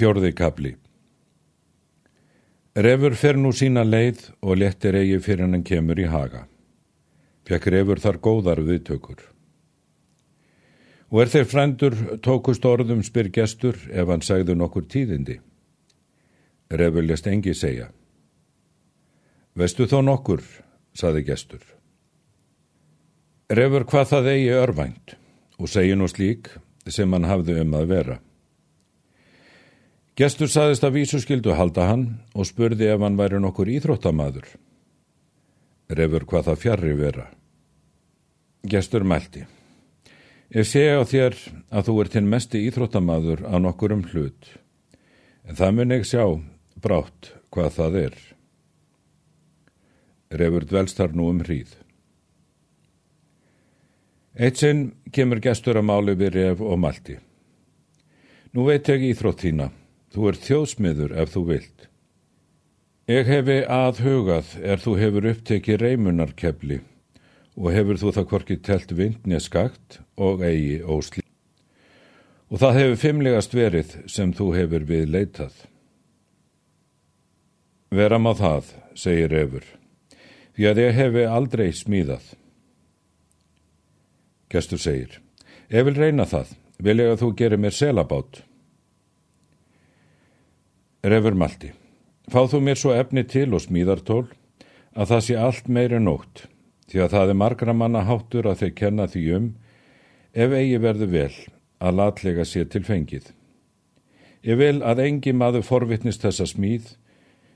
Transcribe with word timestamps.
Fjórði 0.00 0.30
kapli 0.32 0.70
Refur 2.80 3.12
fer 3.20 3.36
nú 3.36 3.50
sína 3.52 3.82
leið 3.84 4.22
og 4.40 4.56
lettir 4.56 4.96
eigi 4.96 5.18
fyrir 5.20 5.44
hann 5.44 5.64
kemur 5.66 5.98
í 6.00 6.06
haga. 6.08 6.46
Fekk 7.44 7.66
refur 7.74 8.00
þar 8.00 8.18
góðar 8.24 8.62
viðtökur. 8.64 9.18
Og 11.10 11.20
er 11.24 11.32
þeir 11.34 11.48
frændur 11.50 11.98
tókust 12.24 12.64
orðum 12.70 13.02
spyr 13.04 13.28
gestur 13.34 13.76
ef 13.90 14.08
hann 14.08 14.24
sagði 14.24 14.56
nokkur 14.56 14.86
tíðindi. 14.88 15.36
Refur 16.70 17.04
lest 17.04 17.28
engi 17.28 17.52
segja. 17.52 17.90
Vestu 19.52 19.84
þó 19.90 19.98
nokkur, 20.06 20.40
saði 20.96 21.26
gestur. 21.28 21.60
Refur 23.52 23.84
hvað 23.84 24.10
það 24.14 24.32
eigi 24.32 24.50
örvænt 24.62 25.16
og 25.58 25.68
segi 25.68 25.92
nú 25.98 26.08
slík 26.08 26.54
sem 26.88 27.12
hann 27.12 27.28
hafði 27.28 27.60
um 27.66 27.76
að 27.82 27.88
vera. 27.92 28.20
Gestur 30.20 30.50
saðist 30.52 30.82
að 30.84 30.98
vísu 30.98 31.18
skildu 31.22 31.54
halda 31.56 31.86
hann 31.88 32.02
og 32.36 32.44
spurði 32.44 32.90
ef 32.92 33.00
hann 33.00 33.14
væri 33.16 33.38
nokkur 33.40 33.70
íþróttamaður. 33.72 34.50
Refur 35.96 36.26
hvað 36.28 36.50
það 36.50 36.58
fjarrri 36.60 36.90
vera. 36.98 37.24
Gestur 38.68 39.06
mælti. 39.08 39.46
Ég 40.52 40.68
sé 40.68 40.82
á 40.92 41.00
þér 41.08 41.38
að 41.72 41.88
þú 41.88 41.94
ert 42.02 42.18
hinn 42.18 42.28
mesti 42.28 42.60
íþróttamaður 42.68 43.46
á 43.48 43.56
nokkur 43.64 43.96
um 43.96 44.04
hlut, 44.12 44.50
en 45.48 45.56
það 45.56 45.74
mun 45.78 45.96
ég 45.96 46.04
sjá 46.04 46.26
brátt 46.76 47.32
hvað 47.48 47.72
það 47.78 47.98
er. 48.04 48.20
Refur 50.36 50.68
dvelstar 50.68 51.16
nú 51.16 51.32
um 51.32 51.40
hríð. 51.40 51.72
Eitt 54.36 54.60
sinn 54.60 54.90
kemur 55.08 55.40
gestur 55.40 55.80
að 55.80 55.88
máli 55.88 56.12
við 56.12 56.36
ref 56.36 56.60
og 56.60 56.76
malti. 56.76 57.16
Nú 58.52 58.68
veit 58.68 58.84
ég 58.90 59.14
íþrótt 59.14 59.46
þína 59.48 59.72
Þú 60.10 60.26
ert 60.30 60.46
þjóðsmiður 60.46 61.14
ef 61.22 61.32
þú 61.34 61.44
vilt. 61.52 61.86
Ég 63.10 63.26
hefi 63.30 63.58
aðhugað 63.66 64.54
er 64.62 64.82
þú 64.82 64.94
hefur 64.98 65.28
upptekið 65.32 65.82
reymunarkefli 65.82 66.80
og 67.56 67.72
hefur 67.74 67.98
þú 68.00 68.12
það 68.16 68.28
hvorki 68.30 68.56
telt 68.66 68.94
vindni 68.94 69.40
skakt 69.42 70.00
og 70.18 70.42
eigi 70.46 70.80
ósli. 70.82 71.24
Og 72.50 72.58
það 72.62 72.78
hefur 72.80 73.00
fimmlegast 73.04 73.54
verið 73.54 73.96
sem 74.10 74.34
þú 74.34 74.50
hefur 74.56 74.86
við 74.86 75.10
leitað. 75.14 75.54
Veram 77.90 78.26
á 78.30 78.32
það, 78.38 78.74
segir 78.94 79.34
Efur, 79.34 79.64
því 80.54 80.66
að 80.70 80.80
ég 80.82 80.98
hefi 80.98 81.24
aldrei 81.26 81.66
smíðað. 81.74 82.28
Gestur 84.50 84.78
segir, 84.82 85.18
ég 85.70 85.86
vil 85.86 85.98
reyna 85.98 86.26
það, 86.26 86.54
vil 86.78 86.98
ég 87.02 87.10
að 87.14 87.24
þú 87.24 87.32
gerir 87.38 87.62
mér 87.62 87.74
selabátt. 87.74 88.44
Refur 91.00 91.32
Malti, 91.32 91.70
fáð 92.28 92.50
þú 92.52 92.58
mér 92.60 92.76
svo 92.76 92.90
efni 92.92 93.22
til 93.24 93.54
og 93.56 93.62
smíðartól 93.64 94.26
að 94.92 95.12
það 95.14 95.22
sé 95.24 95.36
allt 95.40 95.70
meiri 95.72 96.00
nótt, 96.02 96.42
því 96.92 97.00
að 97.00 97.14
það 97.14 97.32
er 97.32 97.38
margra 97.40 97.72
manna 97.72 98.02
háttur 98.04 98.48
að 98.50 98.58
þeir 98.60 98.74
kenna 98.76 99.06
því 99.08 99.22
um 99.38 99.46
ef 100.36 100.52
eigi 100.58 100.82
verðu 100.84 101.08
vel 101.14 101.32
að 101.80 101.96
latlega 102.02 102.44
sé 102.44 102.66
til 102.68 102.84
fengið. 102.84 103.32
Ég 104.44 104.60
vil 104.60 104.82
að 104.84 105.00
engi 105.06 105.32
maður 105.32 105.64
forvittnist 105.70 106.20
þessa 106.20 106.50
smíð, 106.52 106.92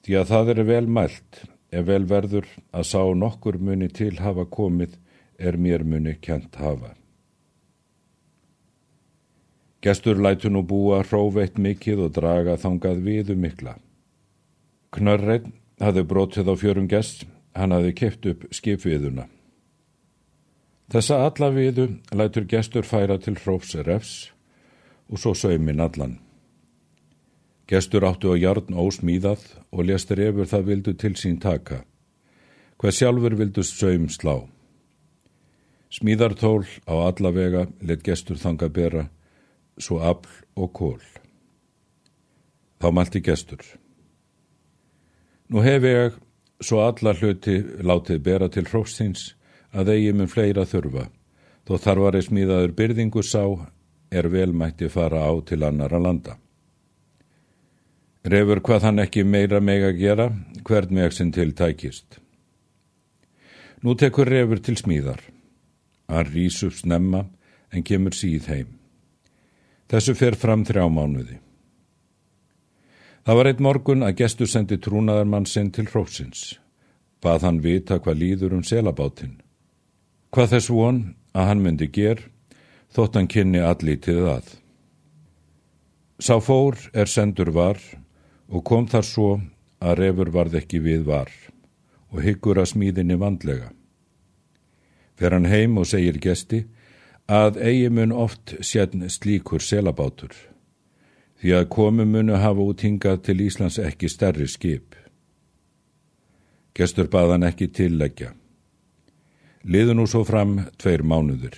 því 0.00 0.16
að 0.16 0.32
það 0.32 0.52
er 0.54 0.64
vel 0.72 0.86
mælt, 0.88 1.42
ef 1.76 1.84
vel 1.92 2.04
verður 2.08 2.48
að 2.72 2.88
sá 2.88 3.02
nokkur 3.12 3.60
muni 3.60 3.92
til 3.92 4.14
hafa 4.16 4.48
komið 4.48 4.96
er 5.36 5.60
mér 5.60 5.84
muni 5.84 6.16
kjent 6.24 6.56
hafa. 6.56 6.96
Gestur 9.86 10.18
lætu 10.18 10.50
nú 10.50 10.64
búa 10.66 11.04
hróveitt 11.06 11.60
mikið 11.62 12.00
og 12.08 12.14
draga 12.16 12.56
þangað 12.58 13.04
viðu 13.06 13.36
mikla. 13.38 13.76
Knörrein 14.90 15.52
hafði 15.78 16.02
brotið 16.10 16.50
á 16.50 16.54
fjörum 16.58 16.88
gest, 16.90 17.22
hann 17.54 17.70
hafði 17.70 17.92
keft 18.00 18.26
upp 18.26 18.48
skipviðuna. 18.50 19.28
Þessa 20.90 21.20
alla 21.28 21.52
viðu 21.54 21.86
lætur 22.10 22.48
gestur 22.50 22.82
færa 22.82 23.20
til 23.22 23.36
hrófs 23.38 23.78
refs 23.86 24.14
og 25.06 25.22
svo 25.22 25.36
saumin 25.38 25.78
allan. 25.78 26.18
Gestur 27.70 28.10
áttu 28.10 28.34
á 28.34 28.36
jarn 28.42 28.74
ósmíðað 28.74 29.46
og 29.70 29.86
lestur 29.86 30.18
efur 30.18 30.50
það 30.50 30.70
vildu 30.72 30.98
til 30.98 31.14
sín 31.14 31.38
taka. 31.38 31.84
Hvað 32.78 32.98
sjálfur 32.98 33.38
vildu 33.38 33.62
saum 33.62 34.10
slá. 34.10 34.48
Smíðartól 35.94 36.66
á 36.90 36.94
alla 37.06 37.30
vega 37.30 37.68
let 37.78 38.02
gestur 38.02 38.42
þanga 38.42 38.66
bera 38.66 39.10
svo 39.78 40.00
afl 40.00 40.30
og 40.56 40.72
kól. 40.72 41.02
Þá 42.80 42.88
mælti 42.92 43.22
gestur. 43.24 43.62
Nú 45.48 45.62
hef 45.62 45.84
ég 45.86 46.16
svo 46.60 46.82
alla 46.84 47.14
hluti 47.14 47.60
látið 47.84 48.22
bera 48.22 48.48
til 48.48 48.66
hróksins 48.66 49.34
að 49.76 49.92
eigi 49.94 50.12
mun 50.16 50.30
fleira 50.30 50.64
þurfa, 50.66 51.06
þó 51.68 51.74
þar 51.84 52.02
var 52.04 52.18
eða 52.18 52.28
smíðaður 52.28 52.74
byrðingu 52.78 53.22
sá 53.22 53.42
er 54.10 54.28
velmætti 54.30 54.88
fara 54.88 55.22
á 55.26 55.32
til 55.46 55.62
annara 55.66 56.00
landa. 56.00 56.36
Refur 58.26 58.60
hvað 58.60 58.88
hann 58.88 59.02
ekki 59.02 59.22
meira 59.22 59.60
meg 59.60 59.84
að 59.86 60.00
gera, 60.00 60.30
hvern 60.66 60.94
meg 60.94 61.12
sinn 61.14 61.30
til 61.32 61.52
tækist. 61.54 62.18
Nú 63.86 63.94
tekur 63.94 64.26
refur 64.26 64.58
til 64.58 64.74
smíðar. 64.80 65.20
Hann 66.10 66.26
rýs 66.32 66.58
upp 66.66 66.74
snemma 66.74 67.26
en 67.70 67.84
kemur 67.86 68.14
síð 68.16 68.48
heim. 68.50 68.72
Þessu 69.86 70.16
fer 70.18 70.34
fram 70.34 70.64
þrjá 70.66 70.86
mánuði. 70.90 71.38
Það 73.26 73.38
var 73.38 73.48
eitt 73.50 73.60
morgun 73.62 74.06
að 74.06 74.16
gestur 74.20 74.50
sendi 74.50 74.78
trúnaðarmann 74.82 75.46
sinn 75.50 75.72
til 75.74 75.86
hrópsins. 75.86 76.56
Bað 77.22 77.46
hann 77.46 77.60
vita 77.62 77.98
hvað 78.02 78.20
líður 78.22 78.56
um 78.58 78.64
selabátinn. 78.66 79.40
Hvað 80.34 80.52
þess 80.56 80.70
von 80.70 81.00
að 81.34 81.48
hann 81.50 81.62
myndi 81.62 81.88
ger, 81.90 82.20
þótt 82.94 83.18
hann 83.18 83.30
kynni 83.30 83.62
allítið 83.62 84.28
að. 84.30 84.52
Sá 86.18 86.38
fór 86.40 86.78
er 86.94 87.10
sendur 87.10 87.50
var 87.54 87.78
og 88.48 88.64
kom 88.66 88.86
þar 88.90 89.06
svo 89.06 89.30
að 89.82 89.98
refur 90.00 90.30
varð 90.34 90.58
ekki 90.62 90.80
við 90.82 91.06
var 91.06 91.30
og 92.10 92.22
hyggur 92.24 92.62
að 92.62 92.70
smíðinni 92.72 93.18
vandlega. 93.20 93.70
Fer 95.18 95.34
hann 95.34 95.48
heim 95.50 95.78
og 95.78 95.86
segir 95.90 96.18
gesti 96.22 96.64
að 97.26 97.58
eigi 97.58 97.88
mun 97.90 98.12
oft 98.12 98.54
sérn 98.62 99.08
slíkur 99.10 99.62
selabátur, 99.62 100.32
því 101.42 101.54
að 101.58 101.68
komu 101.74 102.06
munu 102.06 102.38
hafa 102.38 102.62
útingað 102.62 103.22
til 103.26 103.40
Íslands 103.42 103.78
ekki 103.82 104.08
stærri 104.08 104.46
skip. 104.48 104.94
Gestur 106.76 107.08
baðan 107.10 107.46
ekki 107.48 107.68
tilleggja. 107.68 108.32
Liðu 109.66 109.96
nú 109.96 110.06
svo 110.06 110.22
fram 110.24 110.60
tveir 110.78 111.02
mánuður. 111.02 111.56